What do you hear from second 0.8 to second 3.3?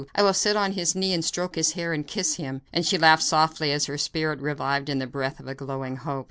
knee and stroke his hair and kiss him." And she laughed